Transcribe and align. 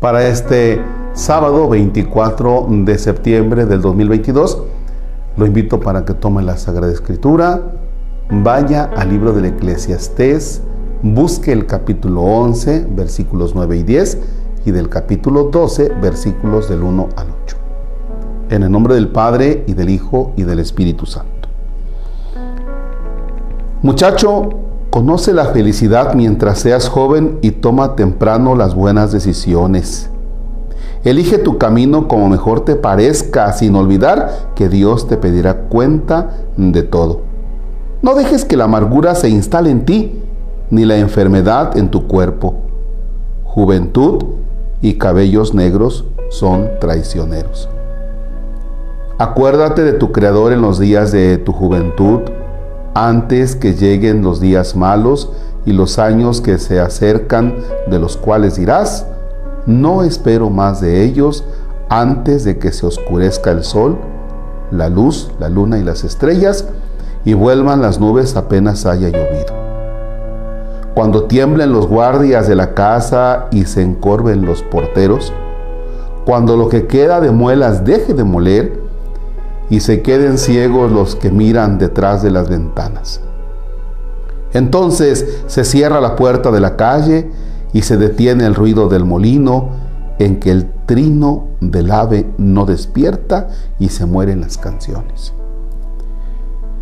para 0.00 0.28
este 0.28 0.80
sábado 1.14 1.68
24 1.68 2.66
de 2.70 2.98
septiembre 2.98 3.64
del 3.64 3.80
2022. 3.80 4.62
Lo 5.36 5.46
invito 5.46 5.80
para 5.80 6.04
que 6.04 6.14
tome 6.14 6.42
la 6.42 6.56
Sagrada 6.56 6.92
Escritura, 6.92 7.62
vaya 8.30 8.84
al 8.96 9.10
libro 9.10 9.32
del 9.32 9.46
Eclesiastés, 9.46 10.62
busque 11.02 11.52
el 11.52 11.66
capítulo 11.66 12.22
11, 12.22 12.86
versículos 12.90 13.54
9 13.54 13.78
y 13.78 13.82
10, 13.82 14.18
y 14.66 14.70
del 14.70 14.88
capítulo 14.88 15.44
12, 15.44 15.92
versículos 16.00 16.68
del 16.68 16.82
1 16.82 17.08
al 17.16 17.26
8. 17.44 17.56
En 18.50 18.62
el 18.62 18.70
nombre 18.70 18.94
del 18.94 19.08
Padre, 19.08 19.64
y 19.66 19.74
del 19.74 19.88
Hijo, 19.90 20.32
y 20.36 20.42
del 20.42 20.58
Espíritu 20.58 21.06
Santo. 21.06 21.48
Muchacho, 23.82 24.65
conoce 24.96 25.34
la 25.34 25.44
felicidad 25.44 26.14
mientras 26.14 26.60
seas 26.60 26.88
joven 26.88 27.36
y 27.42 27.50
toma 27.50 27.96
temprano 27.96 28.54
las 28.54 28.74
buenas 28.74 29.12
decisiones. 29.12 30.08
Elige 31.04 31.36
tu 31.36 31.58
camino 31.58 32.08
como 32.08 32.30
mejor 32.30 32.60
te 32.60 32.76
parezca, 32.76 33.52
sin 33.52 33.76
olvidar 33.76 34.52
que 34.54 34.70
Dios 34.70 35.06
te 35.06 35.18
pedirá 35.18 35.64
cuenta 35.68 36.30
de 36.56 36.82
todo. 36.82 37.20
No 38.00 38.14
dejes 38.14 38.46
que 38.46 38.56
la 38.56 38.64
amargura 38.64 39.14
se 39.14 39.28
instale 39.28 39.68
en 39.68 39.84
ti, 39.84 40.18
ni 40.70 40.86
la 40.86 40.96
enfermedad 40.96 41.76
en 41.76 41.90
tu 41.90 42.06
cuerpo. 42.06 42.54
Juventud 43.44 44.24
y 44.80 44.94
cabellos 44.94 45.52
negros 45.52 46.06
son 46.30 46.70
traicioneros. 46.80 47.68
Acuérdate 49.18 49.82
de 49.82 49.92
tu 49.92 50.10
Creador 50.10 50.54
en 50.54 50.62
los 50.62 50.78
días 50.78 51.12
de 51.12 51.36
tu 51.36 51.52
juventud, 51.52 52.20
antes 52.96 53.56
que 53.56 53.74
lleguen 53.74 54.22
los 54.22 54.40
días 54.40 54.74
malos 54.74 55.30
y 55.66 55.72
los 55.74 55.98
años 55.98 56.40
que 56.40 56.56
se 56.56 56.80
acercan, 56.80 57.54
de 57.88 57.98
los 57.98 58.16
cuales 58.16 58.56
dirás, 58.56 59.04
no 59.66 60.02
espero 60.02 60.48
más 60.48 60.80
de 60.80 61.04
ellos 61.04 61.44
antes 61.90 62.42
de 62.44 62.58
que 62.58 62.72
se 62.72 62.86
oscurezca 62.86 63.50
el 63.50 63.64
sol, 63.64 63.98
la 64.70 64.88
luz, 64.88 65.30
la 65.38 65.50
luna 65.50 65.78
y 65.78 65.84
las 65.84 66.04
estrellas, 66.04 66.64
y 67.26 67.34
vuelvan 67.34 67.82
las 67.82 68.00
nubes 68.00 68.34
apenas 68.34 68.86
haya 68.86 69.10
llovido. 69.10 69.54
Cuando 70.94 71.24
tiemblen 71.24 71.72
los 71.72 71.86
guardias 71.86 72.48
de 72.48 72.54
la 72.54 72.72
casa 72.72 73.48
y 73.50 73.66
se 73.66 73.82
encorven 73.82 74.46
los 74.46 74.62
porteros, 74.62 75.34
cuando 76.24 76.56
lo 76.56 76.70
que 76.70 76.86
queda 76.86 77.20
de 77.20 77.30
muelas 77.30 77.84
deje 77.84 78.14
de 78.14 78.24
moler 78.24 78.85
y 79.70 79.80
se 79.80 80.02
queden 80.02 80.38
ciegos 80.38 80.92
los 80.92 81.16
que 81.16 81.30
miran 81.30 81.78
detrás 81.78 82.22
de 82.22 82.30
las 82.30 82.48
ventanas. 82.48 83.20
Entonces 84.52 85.42
se 85.46 85.64
cierra 85.64 86.00
la 86.00 86.16
puerta 86.16 86.50
de 86.50 86.60
la 86.60 86.76
calle 86.76 87.30
y 87.72 87.82
se 87.82 87.96
detiene 87.96 88.46
el 88.46 88.54
ruido 88.54 88.88
del 88.88 89.04
molino 89.04 89.70
en 90.18 90.40
que 90.40 90.50
el 90.50 90.70
trino 90.86 91.48
del 91.60 91.90
ave 91.90 92.32
no 92.38 92.64
despierta 92.64 93.48
y 93.78 93.88
se 93.88 94.06
mueren 94.06 94.40
las 94.40 94.56
canciones. 94.56 95.34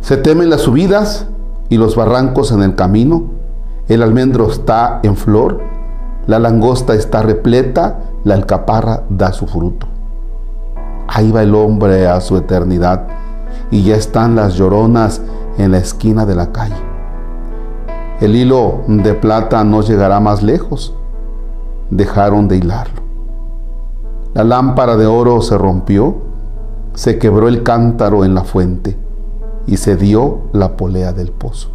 Se 0.00 0.16
temen 0.16 0.48
las 0.48 0.62
subidas 0.62 1.26
y 1.68 1.76
los 1.76 1.96
barrancos 1.96 2.52
en 2.52 2.62
el 2.62 2.74
camino, 2.74 3.24
el 3.88 4.02
almendro 4.02 4.50
está 4.50 5.00
en 5.02 5.16
flor, 5.16 5.60
la 6.26 6.38
langosta 6.38 6.94
está 6.94 7.22
repleta, 7.22 7.98
la 8.24 8.34
alcaparra 8.34 9.04
da 9.10 9.32
su 9.32 9.46
fruto. 9.46 9.86
Ahí 11.08 11.32
va 11.32 11.42
el 11.42 11.54
hombre 11.54 12.06
a 12.06 12.20
su 12.20 12.36
eternidad 12.36 13.06
y 13.70 13.82
ya 13.82 13.96
están 13.96 14.36
las 14.36 14.54
lloronas 14.54 15.22
en 15.56 15.72
la 15.72 15.78
esquina 15.78 16.26
de 16.26 16.34
la 16.34 16.52
calle. 16.52 16.76
El 18.20 18.36
hilo 18.36 18.80
de 18.86 19.14
plata 19.14 19.64
no 19.64 19.80
llegará 19.80 20.20
más 20.20 20.42
lejos. 20.42 20.94
Dejaron 21.90 22.46
de 22.46 22.56
hilarlo. 22.56 23.02
La 24.34 24.44
lámpara 24.44 24.96
de 24.96 25.06
oro 25.06 25.40
se 25.40 25.56
rompió, 25.56 26.16
se 26.92 27.18
quebró 27.18 27.48
el 27.48 27.62
cántaro 27.62 28.24
en 28.24 28.34
la 28.34 28.44
fuente 28.44 28.96
y 29.66 29.78
se 29.78 29.96
dio 29.96 30.40
la 30.52 30.76
polea 30.76 31.12
del 31.12 31.30
pozo. 31.30 31.70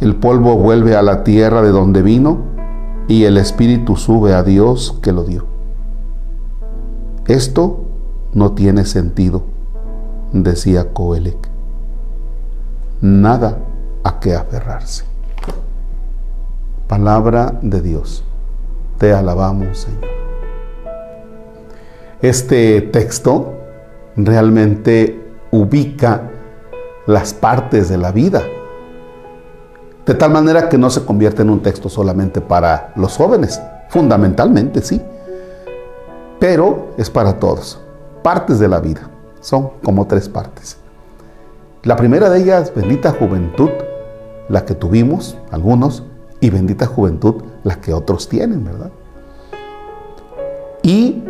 El 0.00 0.16
polvo 0.16 0.56
vuelve 0.56 0.94
a 0.94 1.02
la 1.02 1.24
tierra 1.24 1.62
de 1.62 1.70
donde 1.70 2.02
vino 2.02 2.38
y 3.08 3.24
el 3.24 3.38
espíritu 3.38 3.96
sube 3.96 4.34
a 4.34 4.42
Dios 4.42 4.98
que 5.02 5.12
lo 5.12 5.24
dio. 5.24 5.49
Esto 7.30 7.84
no 8.34 8.54
tiene 8.54 8.84
sentido, 8.84 9.44
decía 10.32 10.92
Coelec. 10.92 11.38
Nada 13.00 13.56
a 14.02 14.18
qué 14.18 14.34
aferrarse. 14.34 15.04
Palabra 16.88 17.56
de 17.62 17.82
Dios. 17.82 18.24
Te 18.98 19.14
alabamos, 19.14 19.78
Señor. 19.78 20.10
Este 22.20 22.80
texto 22.80 23.52
realmente 24.16 25.32
ubica 25.52 26.28
las 27.06 27.32
partes 27.32 27.88
de 27.88 27.96
la 27.96 28.10
vida, 28.10 28.42
de 30.04 30.14
tal 30.14 30.32
manera 30.32 30.68
que 30.68 30.78
no 30.78 30.90
se 30.90 31.04
convierte 31.04 31.42
en 31.42 31.50
un 31.50 31.62
texto 31.62 31.88
solamente 31.88 32.40
para 32.40 32.92
los 32.96 33.16
jóvenes, 33.16 33.62
fundamentalmente 33.88 34.82
sí, 34.82 35.00
pero 36.40 36.88
es 36.96 37.08
para 37.08 37.38
todos, 37.38 37.78
partes 38.24 38.58
de 38.58 38.66
la 38.66 38.80
vida, 38.80 39.08
son 39.40 39.70
como 39.84 40.06
tres 40.06 40.28
partes. 40.28 40.76
La 41.84 41.94
primera 41.94 42.28
de 42.28 42.40
ellas, 42.40 42.72
bendita 42.74 43.12
juventud, 43.12 43.70
la 44.48 44.64
que 44.64 44.74
tuvimos 44.74 45.38
algunos, 45.52 46.02
y 46.40 46.50
bendita 46.50 46.86
juventud, 46.86 47.36
la 47.62 47.80
que 47.80 47.92
otros 47.92 48.28
tienen, 48.28 48.64
¿verdad? 48.64 48.90
Y 50.82 51.22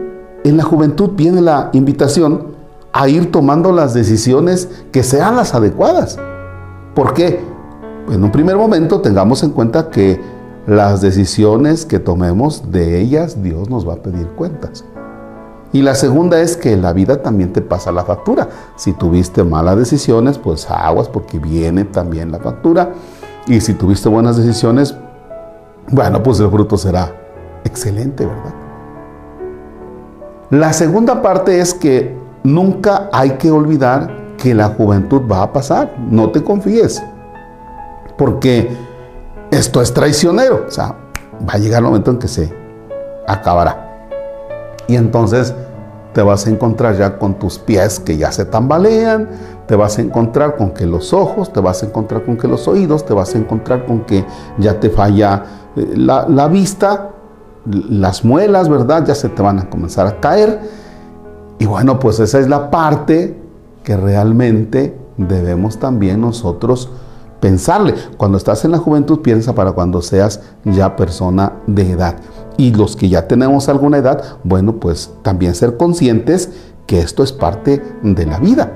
en 0.45 0.57
la 0.57 0.63
juventud 0.63 1.11
viene 1.17 1.41
la 1.41 1.71
invitación 1.73 2.55
a 2.93 3.09
ir 3.09 3.31
tomando 3.31 3.73
las 3.73 3.95
decisiones 3.95 4.69
que 4.93 5.03
sean 5.03 5.37
las 5.37 5.55
adecuadas. 5.55 6.19
¿Por 6.95 7.15
qué? 7.15 7.41
En 8.09 8.25
un 8.25 8.33
primer 8.33 8.57
momento 8.57 9.01
tengamos 9.01 9.43
en 9.43 9.51
cuenta 9.51 9.91
que 9.91 10.21
las 10.67 11.01
decisiones 11.01 11.85
que 11.85 11.99
tomemos 11.99 12.71
de 12.71 13.01
ellas 13.01 13.43
Dios 13.43 13.69
nos 13.69 13.89
va 13.89 13.95
a 13.95 13.97
pedir 13.97 14.27
cuentas. 14.29 14.85
Y 15.73 15.83
la 15.83 15.95
segunda 15.95 16.41
es 16.41 16.57
que 16.57 16.77
la 16.77 16.93
vida 16.93 17.23
también 17.23 17.53
te 17.53 17.61
pasa 17.61 17.93
la 17.93 18.05
factura. 18.05 18.49
Si 18.77 18.93
tuviste 18.93 19.45
malas 19.45 19.77
decisiones, 19.77 20.37
pues 20.37 20.69
aguas 20.69 21.09
porque 21.09 21.39
viene 21.39 21.85
también 21.85 22.33
la 22.33 22.41
factura. 22.41 22.93
Y 23.47 23.61
si 23.61 23.75
tuviste 23.75 24.09
buenas 24.09 24.37
decisiones, 24.37 24.97
bueno, 25.89 26.23
pues 26.23 26.41
el 26.41 26.51
fruto 26.51 26.77
será 26.77 27.15
excelente, 27.65 28.27
¿verdad? 28.27 28.55
La 30.51 30.73
segunda 30.73 31.23
parte 31.23 31.61
es 31.61 31.73
que 31.73 32.17
nunca 32.43 33.09
hay 33.13 33.31
que 33.33 33.53
olvidar 33.53 34.35
que 34.37 34.55
la 34.55 34.69
juventud 34.69 35.23
va 35.31 35.43
a 35.43 35.53
pasar. 35.53 35.95
No 36.11 36.31
te 36.31 36.43
confíes. 36.43 37.01
Porque 38.19 38.77
esto 39.53 39.81
es 39.81 39.95
traicionero. 39.95 40.65
O 40.67 40.71
sea, 40.71 40.97
va 41.49 41.55
a 41.55 41.59
llegar 41.59 41.79
el 41.79 41.87
momento 41.87 42.11
en 42.11 42.19
que 42.19 42.27
se 42.27 42.53
acabará. 43.29 43.90
Y 44.91 44.97
entonces 44.97 45.55
te 46.13 46.21
vas 46.21 46.45
a 46.49 46.51
encontrar 46.51 46.99
ya 46.99 47.17
con 47.17 47.35
tus 47.35 47.61
pies 47.61 48.01
que 48.01 48.17
ya 48.17 48.33
se 48.33 48.45
tambalean, 48.45 49.29
te 49.69 49.77
vas 49.77 49.99
a 49.99 50.03
encontrar 50.03 50.57
con 50.57 50.73
que 50.73 50.85
los 50.85 51.13
ojos, 51.13 51.53
te 51.53 51.61
vas 51.61 51.85
a 51.85 51.87
encontrar 51.87 52.25
con 52.25 52.37
que 52.37 52.49
los 52.49 52.67
oídos, 52.67 53.07
te 53.07 53.15
vas 53.15 53.33
a 53.37 53.39
encontrar 53.39 53.87
con 53.87 54.01
que 54.01 54.25
ya 54.59 54.81
te 54.81 54.91
falla 54.91 55.45
eh, 55.77 55.93
la, 55.95 56.27
la 56.29 56.49
vista, 56.49 57.11
las 57.67 58.25
muelas, 58.25 58.69
¿verdad? 58.69 59.07
Ya 59.07 59.15
se 59.15 59.29
te 59.29 59.41
van 59.41 59.61
a 59.61 59.71
comenzar 59.71 60.09
a 60.09 60.19
caer. 60.19 60.59
Y 61.61 61.67
bueno, 61.67 62.01
pues 62.01 62.19
esa 62.19 62.41
es 62.41 62.49
la 62.49 62.69
parte 62.69 63.41
que 63.85 63.97
realmente 63.97 64.99
debemos 65.17 65.79
también 65.79 66.21
nosotros 66.21 66.91
pensarle. 67.39 67.95
Cuando 68.17 68.39
estás 68.39 68.65
en 68.65 68.73
la 68.73 68.79
juventud, 68.79 69.21
piensa 69.21 69.55
para 69.55 69.71
cuando 69.71 70.03
seas 70.03 70.41
ya 70.65 70.97
persona 70.97 71.53
de 71.69 71.93
edad. 71.93 72.17
Y 72.57 72.73
los 72.73 72.97
que 72.97 73.09
ya 73.09 73.27
tenemos 73.27 73.69
alguna 73.69 73.99
edad, 73.99 74.39
bueno, 74.45 74.77
pues 74.77 75.11
también 75.23 75.55
ser 75.55 75.77
conscientes 75.77 76.51
que 76.87 77.01
esto 77.01 77.23
es 77.23 77.33
parte 77.33 77.83
de 78.03 78.27
la 78.27 78.39
vida. 78.39 78.73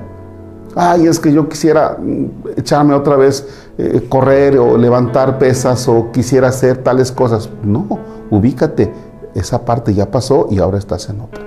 Ay, 0.75 1.07
es 1.07 1.19
que 1.19 1.31
yo 1.31 1.47
quisiera 1.47 1.97
mm, 1.99 2.25
echarme 2.57 2.93
otra 2.93 3.15
vez, 3.15 3.47
eh, 3.77 4.05
correr 4.09 4.57
o 4.57 4.77
levantar 4.77 5.37
pesas 5.37 5.87
o 5.87 6.11
quisiera 6.11 6.49
hacer 6.49 6.83
tales 6.83 7.11
cosas. 7.11 7.49
No, 7.63 7.87
ubícate. 8.29 8.91
Esa 9.33 9.65
parte 9.65 9.93
ya 9.93 10.11
pasó 10.11 10.47
y 10.49 10.59
ahora 10.59 10.77
estás 10.77 11.09
en 11.09 11.21
otra. 11.21 11.43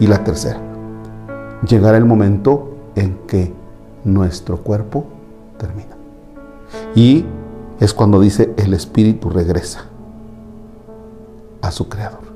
Y 0.00 0.06
la 0.06 0.24
tercera, 0.24 0.60
llegará 1.66 1.96
el 1.96 2.04
momento 2.04 2.70
en 2.96 3.18
que 3.26 3.52
nuestro 4.04 4.58
cuerpo 4.58 5.04
termina. 5.58 5.96
Y 6.94 7.24
es 7.78 7.94
cuando 7.94 8.20
dice 8.20 8.52
el 8.56 8.74
espíritu 8.74 9.30
regresa 9.30 9.84
su 11.70 11.88
creador. 11.88 12.30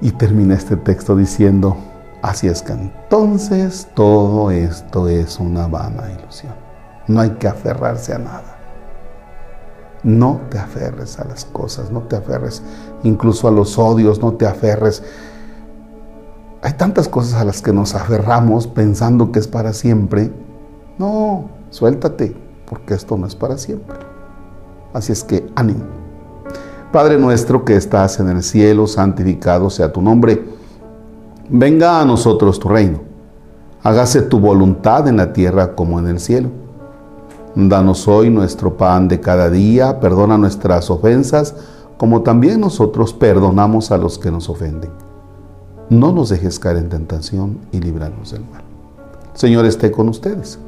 Y 0.00 0.12
termina 0.12 0.54
este 0.54 0.76
texto 0.76 1.14
diciendo, 1.14 1.76
así 2.22 2.48
es 2.48 2.62
que 2.62 2.72
entonces 2.72 3.88
todo 3.94 4.50
esto 4.50 5.08
es 5.08 5.38
una 5.38 5.66
vana 5.66 6.10
ilusión. 6.10 6.54
No 7.06 7.20
hay 7.20 7.30
que 7.30 7.48
aferrarse 7.48 8.14
a 8.14 8.18
nada. 8.18 8.56
No 10.02 10.40
te 10.48 10.58
aferres 10.58 11.18
a 11.18 11.24
las 11.24 11.44
cosas, 11.44 11.90
no 11.90 12.00
te 12.02 12.16
aferres 12.16 12.62
incluso 13.02 13.48
a 13.48 13.50
los 13.50 13.78
odios, 13.78 14.20
no 14.22 14.32
te 14.32 14.46
aferres. 14.46 15.02
Hay 16.62 16.72
tantas 16.74 17.08
cosas 17.08 17.40
a 17.40 17.44
las 17.44 17.60
que 17.60 17.72
nos 17.72 17.94
aferramos 17.94 18.66
pensando 18.66 19.32
que 19.32 19.38
es 19.38 19.48
para 19.48 19.74
siempre. 19.74 20.32
No, 20.98 21.50
suéltate, 21.68 22.34
porque 22.66 22.94
esto 22.94 23.18
no 23.18 23.26
es 23.26 23.34
para 23.34 23.58
siempre. 23.58 24.09
Así 24.92 25.12
es 25.12 25.24
que 25.24 25.46
ánimo. 25.54 25.84
Padre 26.92 27.18
nuestro 27.18 27.64
que 27.64 27.76
estás 27.76 28.18
en 28.18 28.28
el 28.28 28.42
cielo, 28.42 28.86
santificado 28.86 29.70
sea 29.70 29.92
tu 29.92 30.02
nombre. 30.02 30.42
Venga 31.48 32.00
a 32.00 32.04
nosotros 32.04 32.58
tu 32.58 32.68
reino. 32.68 33.00
Hágase 33.82 34.22
tu 34.22 34.40
voluntad 34.40 35.06
en 35.06 35.16
la 35.16 35.32
tierra 35.32 35.74
como 35.74 35.98
en 36.00 36.08
el 36.08 36.18
cielo. 36.18 36.48
Danos 37.54 38.06
hoy 38.08 38.28
nuestro 38.28 38.76
pan 38.76 39.08
de 39.08 39.20
cada 39.20 39.50
día, 39.50 40.00
perdona 40.00 40.36
nuestras 40.36 40.90
ofensas, 40.90 41.54
como 41.96 42.22
también 42.22 42.60
nosotros 42.60 43.12
perdonamos 43.12 43.90
a 43.90 43.98
los 43.98 44.18
que 44.18 44.30
nos 44.30 44.48
ofenden. 44.48 44.90
No 45.88 46.12
nos 46.12 46.28
dejes 46.28 46.58
caer 46.58 46.78
en 46.78 46.88
tentación 46.88 47.58
y 47.72 47.80
líbranos 47.80 48.32
del 48.32 48.42
mal. 48.50 48.62
Señor 49.34 49.64
esté 49.64 49.90
con 49.90 50.08
ustedes. 50.08 50.58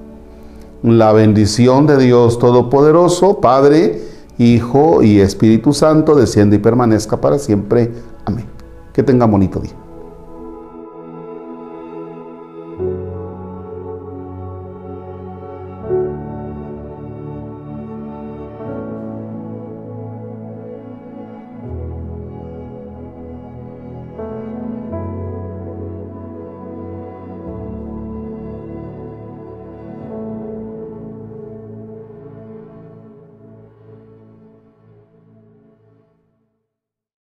La 0.82 1.12
bendición 1.12 1.86
de 1.86 1.96
Dios 1.96 2.38
Todopoderoso, 2.38 3.40
Padre, 3.40 4.11
Hijo 4.42 5.02
y 5.02 5.20
Espíritu 5.20 5.72
Santo, 5.72 6.14
desciende 6.14 6.56
y 6.56 6.58
permanezca 6.58 7.20
para 7.20 7.38
siempre. 7.38 7.90
Amén. 8.24 8.46
Que 8.92 9.02
tenga 9.02 9.26
bonito 9.26 9.60
día. 9.60 9.81